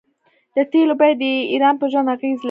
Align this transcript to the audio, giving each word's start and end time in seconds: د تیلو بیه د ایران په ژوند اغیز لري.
د 0.55 0.57
تیلو 0.71 0.93
بیه 0.99 1.15
د 1.21 1.23
ایران 1.53 1.75
په 1.81 1.85
ژوند 1.91 2.07
اغیز 2.15 2.37
لري. 2.37 2.39